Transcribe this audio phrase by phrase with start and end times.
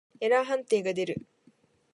[0.19, 1.21] エラー判定が出る。